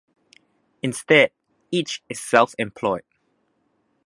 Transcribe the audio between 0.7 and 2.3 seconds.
Instead, each is